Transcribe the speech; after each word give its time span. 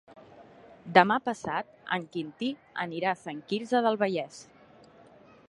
Demà 0.97 1.17
passat 1.27 1.69
en 1.99 2.07
Quintí 2.15 2.49
anirà 2.87 3.13
a 3.17 3.21
Sant 3.27 3.45
Quirze 3.53 3.85
del 3.89 4.01
Vallès. 4.07 4.43